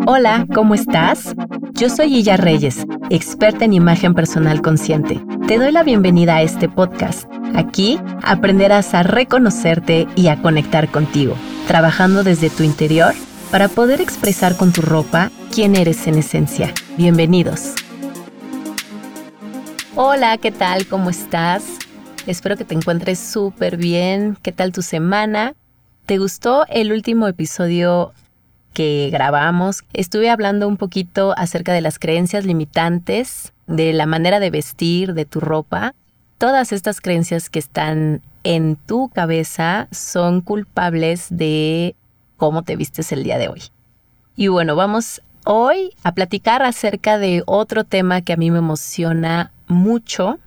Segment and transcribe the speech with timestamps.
[0.00, 1.34] Hola, ¿cómo estás?
[1.72, 5.22] Yo soy Illa Reyes, experta en imagen personal consciente.
[5.46, 7.30] Te doy la bienvenida a este podcast.
[7.54, 11.36] Aquí aprenderás a reconocerte y a conectar contigo,
[11.68, 13.14] trabajando desde tu interior
[13.50, 16.74] para poder expresar con tu ropa quién eres en esencia.
[16.96, 17.74] Bienvenidos.
[19.94, 20.86] Hola, ¿qué tal?
[20.86, 21.64] ¿Cómo estás?
[22.26, 24.36] Espero que te encuentres súper bien.
[24.42, 25.54] ¿Qué tal tu semana?
[26.04, 28.12] ¿Te gustó el último episodio
[28.74, 29.84] que grabamos?
[29.94, 35.24] Estuve hablando un poquito acerca de las creencias limitantes, de la manera de vestir, de
[35.24, 35.94] tu ropa.
[36.36, 41.94] Todas estas creencias que están en tu cabeza son culpables de
[42.36, 43.62] cómo te vistes el día de hoy.
[44.36, 49.52] Y bueno, vamos hoy a platicar acerca de otro tema que a mí me emociona
[49.68, 50.38] mucho.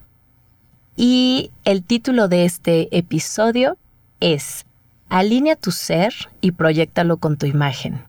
[0.95, 3.77] Y el título de este episodio
[4.19, 4.65] es
[5.09, 8.06] Alinea tu ser y proyectalo con tu imagen.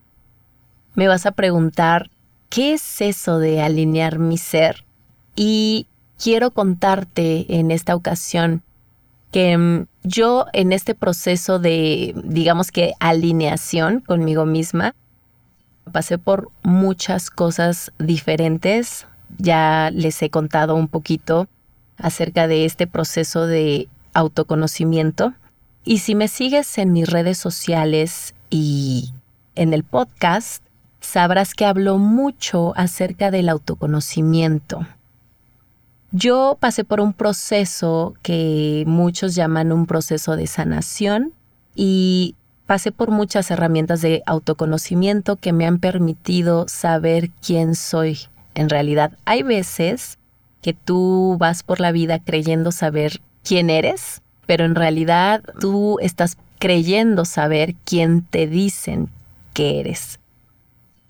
[0.98, 2.10] Me vas a preguntar,
[2.48, 4.84] ¿qué es eso de alinear mi ser?
[5.36, 5.86] Y
[6.20, 8.64] quiero contarte en esta ocasión
[9.30, 14.96] que mm, yo en este proceso de, digamos que, alineación conmigo misma,
[15.92, 19.06] pasé por muchas cosas diferentes.
[19.38, 21.46] Ya les he contado un poquito
[21.96, 25.32] acerca de este proceso de autoconocimiento
[25.84, 29.12] y si me sigues en mis redes sociales y
[29.54, 30.64] en el podcast,
[31.00, 34.86] sabrás que hablo mucho acerca del autoconocimiento.
[36.10, 41.32] Yo pasé por un proceso que muchos llaman un proceso de sanación
[41.74, 42.34] y
[42.66, 48.18] pasé por muchas herramientas de autoconocimiento que me han permitido saber quién soy.
[48.54, 50.18] En realidad, hay veces
[50.62, 56.36] que tú vas por la vida creyendo saber quién eres, pero en realidad tú estás
[56.58, 59.08] creyendo saber quién te dicen
[59.54, 60.18] que eres.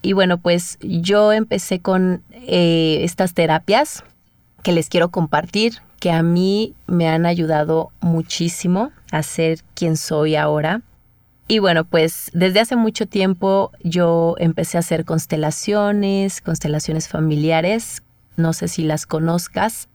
[0.02, 4.04] Y bueno, pues yo empecé con eh, estas terapias
[4.62, 10.36] que les quiero compartir, que a mí me han ayudado muchísimo a ser quien soy
[10.36, 10.82] ahora.
[11.48, 18.02] Y bueno, pues desde hace mucho tiempo yo empecé a hacer constelaciones, constelaciones familiares,
[18.36, 19.88] no sé si las conozcas,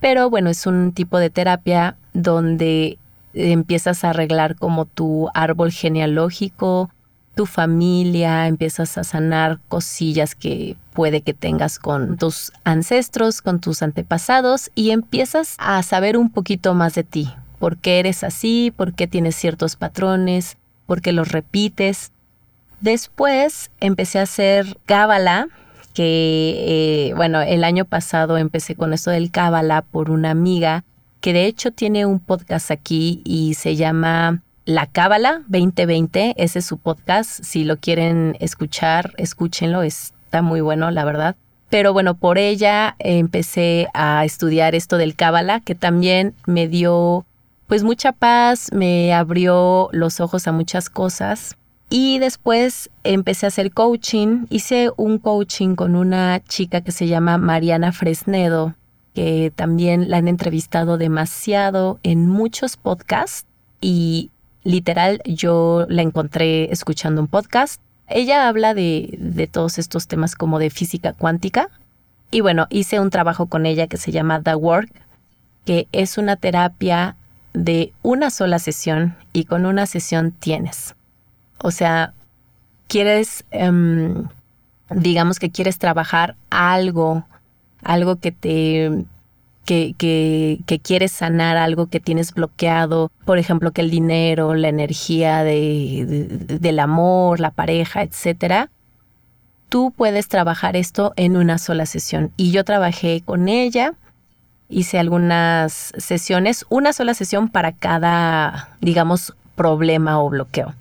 [0.00, 2.98] pero bueno, es un tipo de terapia donde
[3.32, 6.90] empiezas a arreglar como tu árbol genealógico,
[7.38, 13.80] tu familia, empiezas a sanar cosillas que puede que tengas con tus ancestros, con tus
[13.80, 18.92] antepasados y empiezas a saber un poquito más de ti, por qué eres así, por
[18.92, 20.56] qué tienes ciertos patrones,
[20.86, 22.10] por qué los repites.
[22.80, 25.46] Después empecé a hacer cábala,
[25.94, 30.82] que, eh, bueno, el año pasado empecé con esto del Cábala por una amiga
[31.20, 36.34] que de hecho tiene un podcast aquí y se llama La Cábala 2020.
[36.36, 37.42] Ese es su podcast.
[37.42, 39.80] Si lo quieren escuchar, escúchenlo.
[39.80, 41.36] Está muy bueno, la verdad.
[41.70, 47.24] Pero bueno, por ella empecé a estudiar esto del Cábala, que también me dio
[47.66, 51.56] pues mucha paz, me abrió los ojos a muchas cosas.
[51.88, 54.44] Y después empecé a hacer coaching.
[54.50, 58.74] Hice un coaching con una chica que se llama Mariana Fresnedo,
[59.14, 63.46] que también la han entrevistado demasiado en muchos podcasts.
[63.80, 64.30] Y
[64.68, 67.80] literal, yo la encontré escuchando un podcast.
[68.06, 71.70] Ella habla de, de todos estos temas como de física cuántica.
[72.30, 74.90] Y bueno, hice un trabajo con ella que se llama The Work,
[75.64, 77.16] que es una terapia
[77.54, 80.94] de una sola sesión y con una sesión tienes.
[81.62, 82.12] O sea,
[82.88, 84.28] quieres, em,
[84.90, 87.24] digamos que quieres trabajar algo,
[87.82, 89.04] algo que te,
[89.68, 96.78] que, quieres sanar, algo que tienes bloqueado, por ejemplo, que el dinero, la energía del
[96.78, 98.70] amor, la pareja, etcétera.
[99.68, 102.32] Tú puedes trabajar esto en una sola sesión.
[102.38, 103.92] Y yo trabajé con ella,
[104.70, 110.74] hice algunas sesiones, una sola sesión para cada, digamos, problema o bloqueo.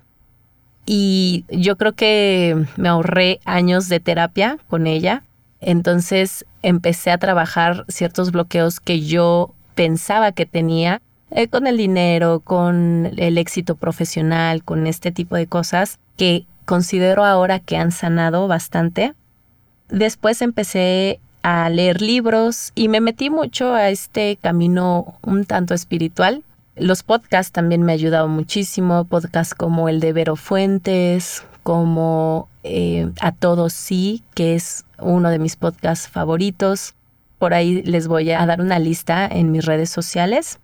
[0.85, 5.23] Y yo creo que me ahorré años de terapia con ella.
[5.61, 11.01] Entonces empecé a trabajar ciertos bloqueos que yo pensaba que tenía
[11.31, 17.23] eh, con el dinero, con el éxito profesional, con este tipo de cosas que considero
[17.23, 19.13] ahora que han sanado bastante.
[19.89, 26.43] Después empecé a leer libros y me metí mucho a este camino un tanto espiritual.
[26.75, 33.11] Los podcasts también me han ayudado muchísimo, podcasts como el de Vero Fuentes, como eh,
[33.19, 36.95] A Todos Sí, que es uno de mis podcasts favoritos.
[37.39, 40.59] Por ahí les voy a dar una lista en mis redes sociales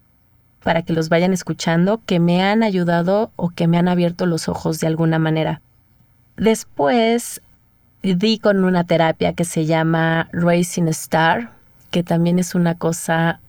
[0.63, 4.47] para que los vayan escuchando, que me han ayudado o que me han abierto los
[4.47, 5.59] ojos de alguna manera.
[6.38, 7.41] Después
[8.01, 11.51] di con una terapia que se llama Racing Star,
[11.91, 13.41] que también es una cosa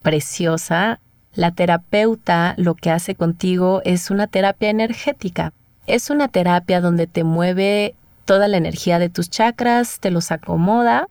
[0.00, 0.98] preciosa.
[1.34, 5.52] La terapeuta lo que hace contigo es una terapia energética.
[5.86, 7.94] Es una terapia donde te mueve
[8.24, 11.08] toda la energía de tus chakras, te los acomoda,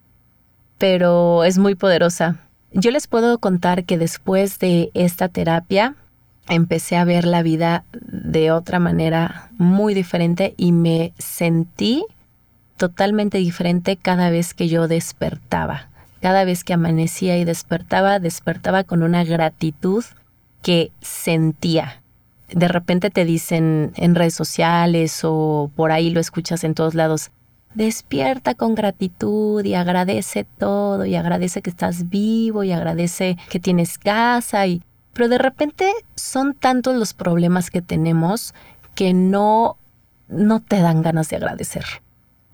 [0.78, 2.38] pero es muy poderosa.
[2.74, 5.96] Yo les puedo contar que después de esta terapia
[6.50, 12.06] empecé a ver la vida de otra manera muy diferente y me sentí
[12.76, 15.88] totalmente diferente cada vez que yo despertaba.
[16.20, 20.04] Cada vez que amanecía y despertaba, despertaba con una gratitud
[20.62, 22.02] que sentía.
[22.50, 27.32] De repente te dicen en redes sociales o por ahí lo escuchas en todos lados,
[27.74, 33.98] despierta con gratitud y agradece todo y agradece que estás vivo y agradece que tienes
[33.98, 34.82] casa y
[35.14, 38.54] pero de repente son tantos los problemas que tenemos
[38.96, 39.78] que no
[40.28, 41.86] no te dan ganas de agradecer.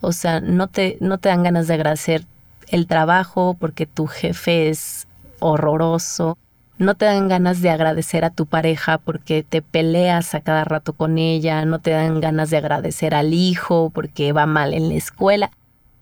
[0.02, 2.26] O sea, no te, no te dan ganas de agradecer
[2.68, 5.08] el trabajo porque tu jefe es
[5.40, 6.38] horroroso.
[6.82, 10.94] No te dan ganas de agradecer a tu pareja porque te peleas a cada rato
[10.94, 11.64] con ella.
[11.64, 15.52] No te dan ganas de agradecer al hijo porque va mal en la escuela.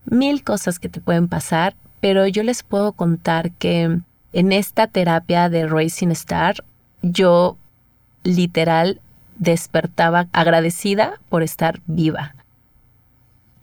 [0.05, 3.99] Mil cosas que te pueden pasar, pero yo les puedo contar que
[4.31, 6.63] en esta terapia de Racing Star,
[7.01, 7.57] yo
[8.23, 9.01] literal
[9.37, 12.35] despertaba agradecida por estar viva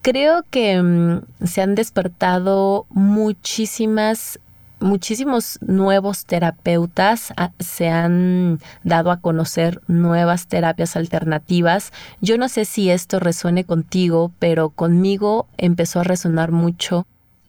[0.07, 4.39] creo que mm, se han despertado muchísimas
[4.81, 11.93] muchísimos nuevos terapeutas ah, se han dado a conocer nuevas terapias alternativas.
[12.21, 17.07] Yo no sé si esto resuene contigo, pero conmigo empezó a resonar mucho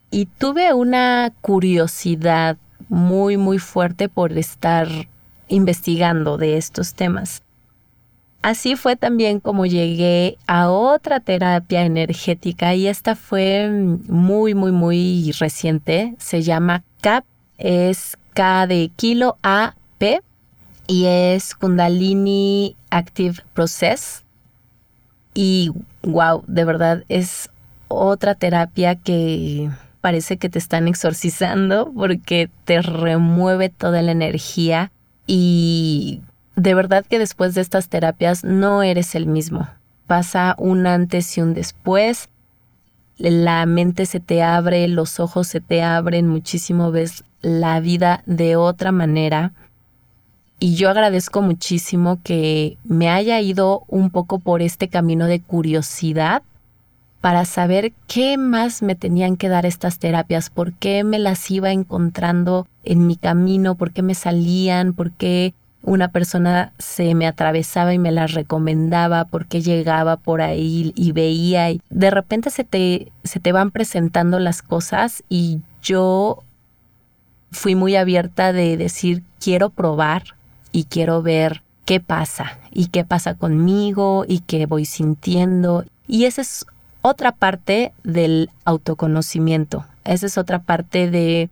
[0.09, 2.57] y tuve una curiosidad
[2.89, 4.87] muy, muy fuerte por estar
[5.49, 7.43] investigando de estos temas.
[8.41, 15.33] Así fue también como llegué a otra terapia energética y esta fue muy, muy, muy
[15.37, 16.15] reciente.
[16.19, 17.25] Se llama CAP,
[17.57, 20.21] es K de kilo A, P
[20.87, 24.23] y es Kundalini Active Process.
[25.33, 25.71] Y
[26.03, 27.49] wow, de verdad es
[27.87, 29.69] otra terapia que
[30.01, 34.91] parece que te están exorcizando porque te remueve toda la energía
[35.25, 36.21] y
[36.55, 39.67] de verdad que después de estas terapias no eres el mismo.
[40.07, 42.29] Pasa un antes y un después.
[43.17, 48.55] La mente se te abre, los ojos se te abren muchísimo, ves la vida de
[48.55, 49.53] otra manera.
[50.59, 56.41] Y yo agradezco muchísimo que me haya ido un poco por este camino de curiosidad
[57.21, 61.71] para saber qué más me tenían que dar estas terapias, por qué me las iba
[61.71, 65.53] encontrando en mi camino, por qué me salían, por qué
[65.83, 71.71] una persona se me atravesaba y me la recomendaba porque llegaba por ahí y veía
[71.71, 76.43] y de repente se te, se te van presentando las cosas y yo
[77.51, 80.23] fui muy abierta de decir quiero probar
[80.71, 86.41] y quiero ver qué pasa y qué pasa conmigo y qué voy sintiendo y esa
[86.41, 86.65] es
[87.01, 91.49] otra parte del autoconocimiento, esa es otra parte de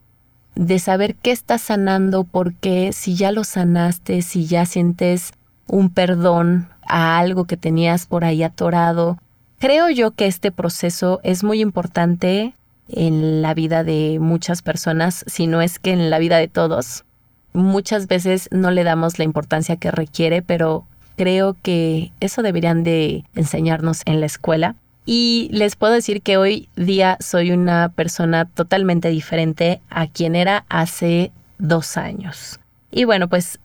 [0.55, 5.33] de saber qué estás sanando, porque si ya lo sanaste, si ya sientes
[5.67, 9.17] un perdón a algo que tenías por ahí atorado.
[9.59, 12.53] Creo yo que este proceso es muy importante
[12.87, 17.03] en la vida de muchas personas, si no es que en la vida de todos.
[17.53, 20.85] Muchas veces no le damos la importancia que requiere, pero
[21.15, 24.75] creo que eso deberían de enseñarnos en la escuela.
[25.05, 30.65] Y les puedo decir que hoy día soy una persona totalmente diferente a quien era
[30.67, 32.59] hace dos años.
[32.91, 33.59] Y bueno, pues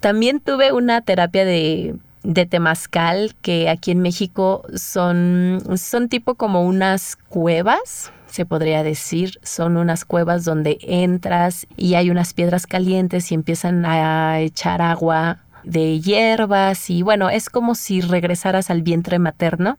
[0.00, 6.64] también tuve una terapia de, de temazcal que aquí en México son, son tipo como
[6.64, 9.38] unas cuevas, se podría decir.
[9.42, 15.38] Son unas cuevas donde entras y hay unas piedras calientes y empiezan a echar agua
[15.62, 19.78] de hierbas y bueno, es como si regresaras al vientre materno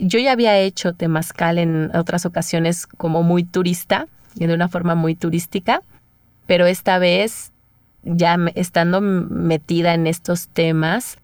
[0.00, 4.94] yo ya había hecho temazcal en otras ocasiones como muy turista, y de una forma
[4.94, 5.82] muy turística,
[6.46, 7.52] pero esta vez,
[8.04, 11.18] ya estando metida en estos temas,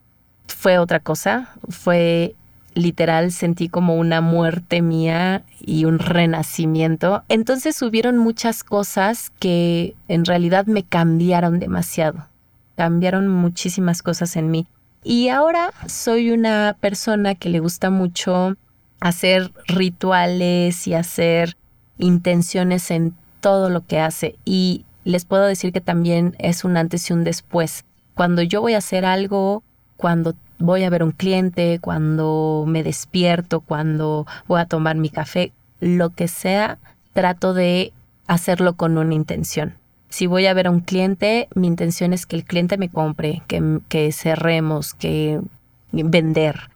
[0.46, 2.34] fue otra cosa, fue
[2.74, 7.22] literal, sentí como una muerte mía y un renacimiento.
[7.28, 12.26] Entonces hubieron muchas cosas que en realidad me cambiaron demasiado,
[12.76, 14.66] cambiaron muchísimas cosas en mí.
[15.04, 18.56] Y ahora soy una persona que le gusta mucho
[19.04, 21.58] hacer rituales y hacer
[21.98, 24.36] intenciones en todo lo que hace.
[24.46, 27.84] Y les puedo decir que también es un antes y un después.
[28.14, 29.62] Cuando yo voy a hacer algo,
[29.98, 35.52] cuando voy a ver un cliente, cuando me despierto, cuando voy a tomar mi café,
[35.80, 36.78] lo que sea,
[37.12, 37.92] trato de
[38.26, 39.74] hacerlo con una intención.
[40.08, 43.42] Si voy a ver a un cliente, mi intención es que el cliente me compre,
[43.48, 45.42] que, que cerremos, que
[45.92, 46.73] vender.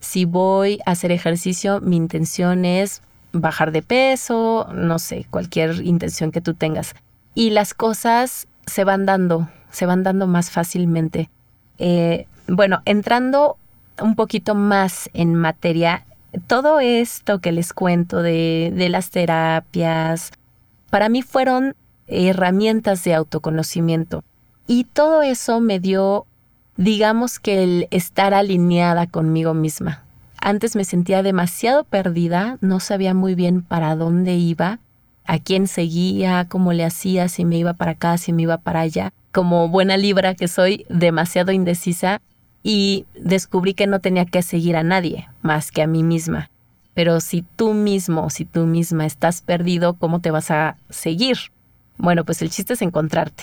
[0.00, 3.02] Si voy a hacer ejercicio, mi intención es
[3.32, 6.94] bajar de peso, no sé, cualquier intención que tú tengas.
[7.34, 11.30] Y las cosas se van dando, se van dando más fácilmente.
[11.78, 13.56] Eh, bueno, entrando
[14.00, 16.04] un poquito más en materia,
[16.46, 20.32] todo esto que les cuento de, de las terapias,
[20.90, 21.74] para mí fueron
[22.06, 24.24] herramientas de autoconocimiento.
[24.66, 26.26] Y todo eso me dio,
[26.78, 30.04] digamos que el estar alineada conmigo misma.
[30.40, 34.78] Antes me sentía demasiado perdida, no sabía muy bien para dónde iba,
[35.24, 38.80] a quién seguía, cómo le hacía, si me iba para acá, si me iba para
[38.80, 39.12] allá.
[39.32, 42.22] Como buena libra que soy, demasiado indecisa
[42.62, 46.48] y descubrí que no tenía que seguir a nadie más que a mí misma.
[46.94, 51.38] Pero si tú mismo, si tú misma estás perdido, ¿cómo te vas a seguir?
[51.96, 53.42] Bueno, pues el chiste es encontrarte.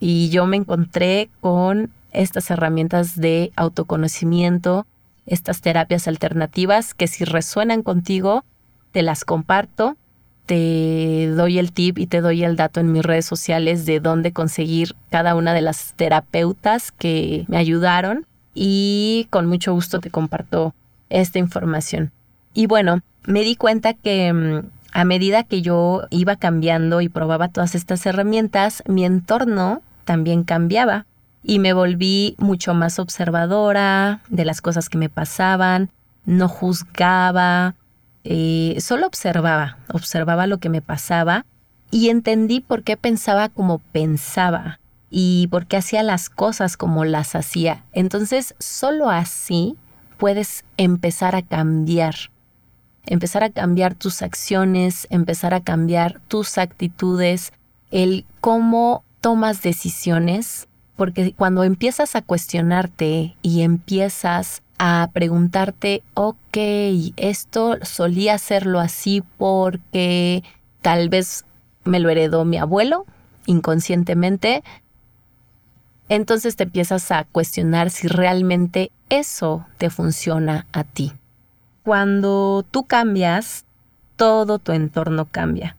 [0.00, 4.86] Y yo me encontré con estas herramientas de autoconocimiento,
[5.26, 8.44] estas terapias alternativas que si resuenan contigo,
[8.92, 9.96] te las comparto,
[10.46, 14.32] te doy el tip y te doy el dato en mis redes sociales de dónde
[14.32, 20.74] conseguir cada una de las terapeutas que me ayudaron y con mucho gusto te comparto
[21.08, 22.12] esta información.
[22.52, 27.48] Y bueno, me di cuenta que mm, a medida que yo iba cambiando y probaba
[27.48, 31.06] todas estas herramientas, mi entorno también cambiaba
[31.44, 35.90] y me volví mucho más observadora de las cosas que me pasaban,
[36.24, 37.74] no juzgaba,
[38.24, 41.44] eh, solo observaba, observaba lo que me pasaba
[41.90, 47.34] y entendí por qué pensaba como pensaba y por qué hacía las cosas como las
[47.34, 47.84] hacía.
[47.92, 49.76] Entonces, solo así
[50.16, 52.14] puedes empezar a cambiar,
[53.04, 57.52] empezar a cambiar tus acciones, empezar a cambiar tus actitudes,
[57.90, 66.56] el cómo tomas decisiones porque cuando empiezas a cuestionarte y empiezas a preguntarte, ok,
[67.16, 70.42] esto solía hacerlo así porque
[70.82, 71.44] tal vez
[71.84, 73.06] me lo heredó mi abuelo
[73.46, 74.62] inconscientemente,
[76.08, 81.12] entonces te empiezas a cuestionar si realmente eso te funciona a ti.
[81.82, 83.64] Cuando tú cambias,
[84.16, 85.76] todo tu entorno cambia.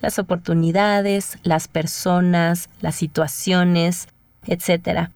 [0.00, 4.08] Las oportunidades, las personas, las situaciones,
[4.46, 5.10] etc.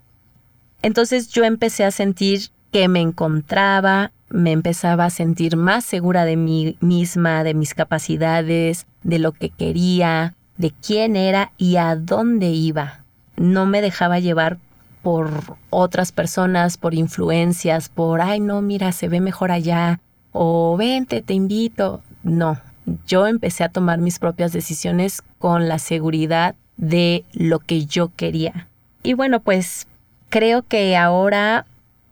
[0.83, 6.37] Entonces yo empecé a sentir que me encontraba, me empezaba a sentir más segura de
[6.37, 12.49] mí misma, de mis capacidades, de lo que quería, de quién era y a dónde
[12.49, 13.05] iba.
[13.37, 14.59] No me dejaba llevar
[15.03, 15.31] por
[15.71, 20.01] otras personas, por influencias, por, ay, no, mira, se ve mejor allá,
[20.33, 22.03] o vente, te invito.
[22.25, 22.59] No,
[23.07, 28.69] yo empecé a tomar mis propias decisiones con la seguridad de lo que yo quería.
[29.07, 29.87] Y bueno, pues
[30.31, 31.65] creo que ahora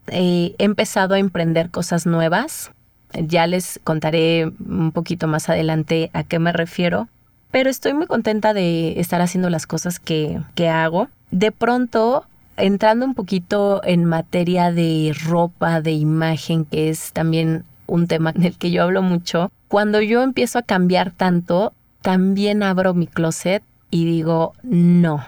[0.07, 2.71] eh, he empezado a emprender cosas nuevas.
[3.15, 7.09] Ya les contaré un poquito más adelante a qué me refiero,
[7.51, 11.09] pero estoy muy contenta de estar haciendo las cosas que, que hago.
[11.33, 18.07] De pronto, entrando un poquito en materia de ropa, de imagen, que es también un
[18.07, 21.73] tema en el que yo hablo mucho, cuando yo empiezo a cambiar tanto,
[22.03, 25.25] también abro mi closet y digo, no,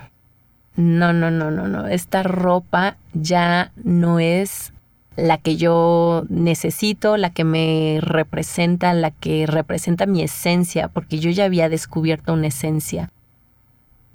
[0.77, 4.73] no, no, no, no, no, esta ropa ya no es
[5.17, 11.31] la que yo necesito, la que me representa, la que representa mi esencia, porque yo
[11.31, 13.11] ya había descubierto una esencia.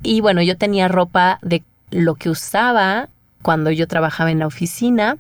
[0.03, 3.09] Y bueno, yo tenía ropa de lo que usaba
[3.41, 5.17] cuando yo trabajaba en la oficina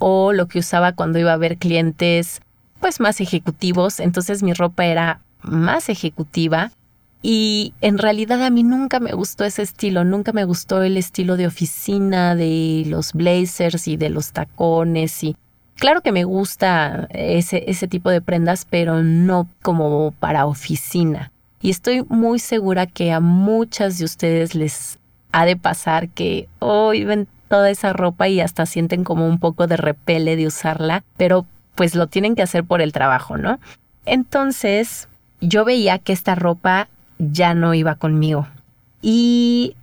[0.00, 2.42] o lo que usaba cuando iba a ver clientes
[2.80, 6.70] pues más ejecutivos, entonces mi ropa era más ejecutiva
[7.22, 11.36] y en realidad a mí nunca me gustó ese estilo, nunca me gustó el estilo
[11.36, 15.36] de oficina, de los blazers y de los tacones y
[15.76, 21.32] claro que me gusta ese, ese tipo de prendas, pero no como para oficina.
[21.60, 24.98] Y estoy muy segura que a muchas de ustedes les
[25.32, 29.66] ha de pasar que hoy ven toda esa ropa y hasta sienten como un poco
[29.66, 33.58] de repele de usarla, pero pues lo tienen que hacer por el trabajo, ¿no?
[34.04, 35.08] Entonces,
[35.40, 38.46] yo veía que esta ropa ya no iba conmigo.
[39.02, 39.76] Y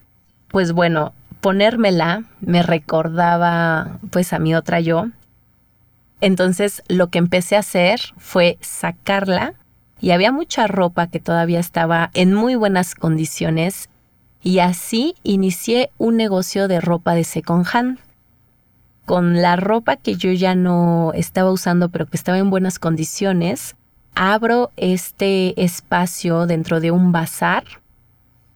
[0.49, 5.07] pues bueno, ponérmela me recordaba pues a mi otra yo.
[6.21, 9.53] Entonces lo que empecé a hacer fue sacarla
[10.01, 13.89] y había mucha ropa que todavía estaba en muy buenas condiciones
[14.43, 17.99] y así inicié un negocio de ropa de second hand.
[19.05, 23.75] con la ropa que yo ya no estaba usando, pero que estaba en buenas condiciones,
[24.15, 27.63] abro este espacio dentro de un bazar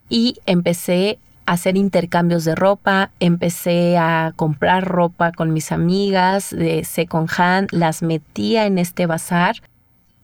[0.10, 6.84] y empecé a hacer intercambios de ropa, empecé a comprar ropa con mis amigas de
[6.84, 9.58] second hand, las metía en este bazar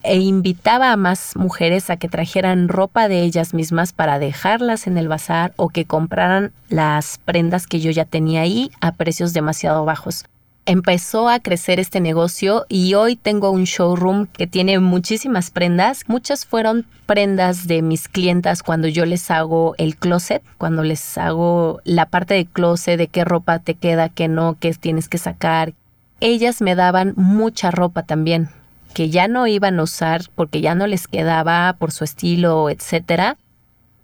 [0.04, 4.98] e invitaba a más mujeres a que trajeran ropa de ellas mismas para dejarlas en
[4.98, 9.84] el bazar o que compraran las prendas que yo ya tenía ahí a precios demasiado
[9.84, 10.26] bajos.
[10.68, 16.02] Empezó a crecer este negocio y hoy tengo un showroom que tiene muchísimas prendas.
[16.08, 21.82] Muchas fueron prendas de mis clientas cuando yo les hago el closet, cuando les hago
[21.84, 25.74] la parte de closet, de qué ropa te queda, qué no, qué tienes que sacar.
[26.20, 28.50] Ellas me daban mucha ropa también
[28.96, 33.38] que ya no iban a usar porque ya no les quedaba por su estilo, etcétera,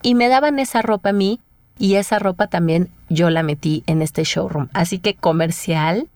[0.03, 1.39] y me daban esa ropa a mí
[1.79, 4.67] y esa ropa también yo la metí en este showroom.
[4.73, 6.09] Así que comercial,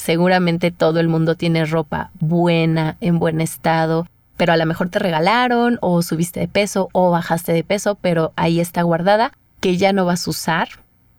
[0.00, 4.98] seguramente todo el mundo tiene ropa buena, en buen estado, pero a lo mejor te
[4.98, 9.92] regalaron o subiste de peso o bajaste de peso, pero ahí está guardada, que ya
[9.92, 10.68] no vas a usar.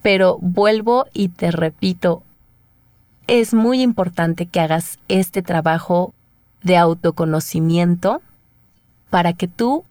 [0.00, 2.22] Pero vuelvo y te repito,
[3.26, 6.14] es muy importante que hagas este trabajo
[6.62, 8.22] de autoconocimiento
[9.10, 9.84] para que tú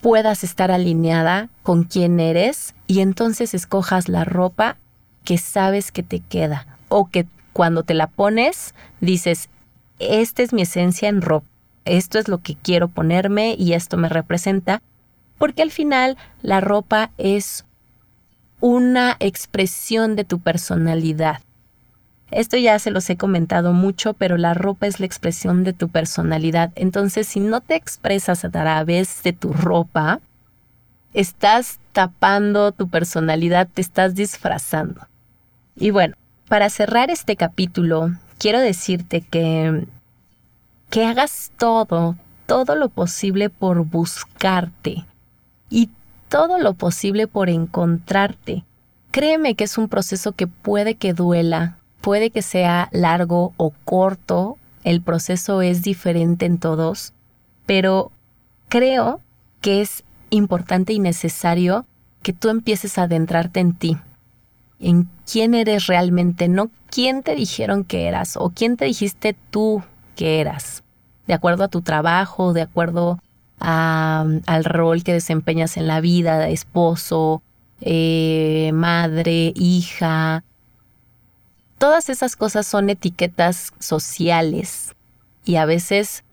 [0.00, 4.76] puedas estar alineada con quién eres y entonces escojas la ropa
[5.22, 9.48] que sabes que te queda o que cuando te la pones dices,
[10.00, 11.46] esta es mi esencia en ropa,
[11.96, 14.82] esto es lo que quiero ponerme y esto me representa,
[15.38, 17.64] porque al final la ropa es
[18.60, 21.40] una expresión de tu personalidad.
[22.30, 25.88] Esto ya se los he comentado mucho, pero la ropa es la expresión de tu
[25.88, 26.70] personalidad.
[26.76, 30.20] Entonces, si no te expresas a través de tu ropa,
[31.12, 35.08] estás tapando tu personalidad, te estás disfrazando.
[35.74, 36.14] Y bueno,
[36.48, 39.86] para cerrar este capítulo, quiero decirte que
[40.90, 45.04] que hagas todo, todo lo posible por buscarte
[45.70, 45.88] y
[46.28, 48.64] todo lo posible por encontrarte.
[49.10, 54.56] Créeme que es un proceso que puede que duela, Puede que sea largo o corto,
[54.84, 57.12] el proceso es diferente en todos,
[57.66, 58.10] pero
[58.68, 59.20] creo
[59.60, 61.84] que es importante y necesario
[62.22, 63.98] que tú empieces a adentrarte en ti,
[64.78, 69.82] en quién eres realmente, no quién te dijeron que eras o quién te dijiste tú
[70.22, 70.82] eras,
[71.26, 73.20] de acuerdo a tu trabajo, de acuerdo
[73.58, 77.42] al rol que desempeñas en la vida, esposo,
[77.82, 80.44] eh, madre, hija,
[81.80, 84.94] Todas esas cosas son etiquetas sociales
[85.46, 86.24] y a veces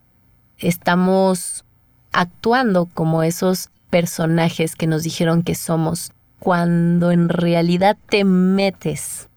[0.57, 1.63] estamos
[2.11, 9.29] actuando como esos personajes que nos dijeron que somos, cuando en realidad te metes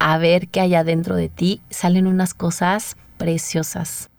[0.00, 4.10] a ver qué hay adentro de ti, salen unas cosas preciosas.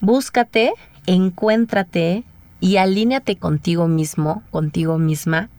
[0.00, 0.72] Búscate,
[1.06, 2.24] encuéntrate
[2.60, 5.50] y alíñate contigo mismo, contigo misma,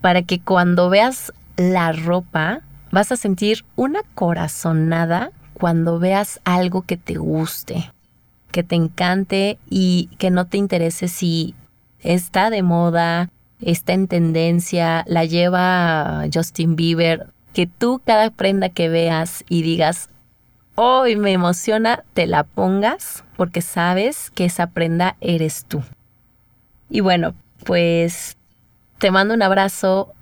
[0.00, 6.96] para que cuando veas la ropa vas a sentir una corazonada cuando veas algo que
[6.96, 7.92] te guste,
[8.50, 11.54] que te encante y que no te interese si
[12.00, 18.88] está de moda, está en tendencia, la lleva Justin Bieber, que tú cada prenda que
[18.88, 20.10] veas y digas,
[20.74, 25.82] hoy me emociona, te la pongas porque sabes que esa prenda eres tú.
[26.90, 27.34] Y bueno,
[27.64, 28.36] pues
[28.98, 30.12] te mando un abrazo.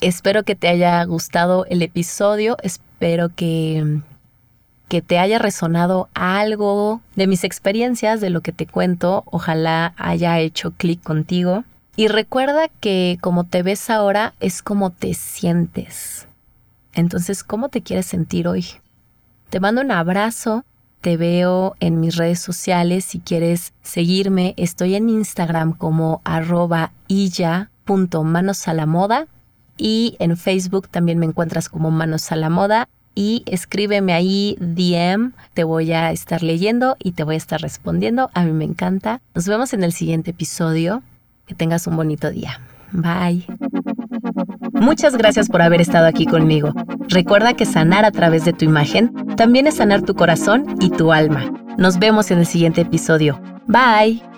[0.00, 2.56] Espero que te haya gustado el episodio.
[2.62, 4.00] Espero que,
[4.88, 9.24] que te haya resonado algo de mis experiencias, de lo que te cuento.
[9.26, 11.64] Ojalá haya hecho clic contigo.
[11.96, 16.28] Y recuerda que como te ves ahora es como te sientes.
[16.92, 18.66] Entonces, ¿cómo te quieres sentir hoy?
[19.50, 20.64] Te mando un abrazo.
[21.00, 23.04] Te veo en mis redes sociales.
[23.04, 26.92] Si quieres seguirme, estoy en Instagram como arroba
[28.24, 29.26] manos a la moda
[29.76, 35.32] y en Facebook también me encuentras como manos a la moda y escríbeme ahí DM,
[35.54, 39.22] te voy a estar leyendo y te voy a estar respondiendo, a mí me encanta.
[39.34, 41.02] Nos vemos en el siguiente episodio,
[41.46, 42.60] que tengas un bonito día.
[42.92, 43.46] Bye.
[44.72, 46.72] Muchas gracias por haber estado aquí conmigo.
[47.08, 51.12] Recuerda que sanar a través de tu imagen también es sanar tu corazón y tu
[51.12, 51.52] alma.
[51.78, 53.40] Nos vemos en el siguiente episodio.
[53.66, 54.35] Bye.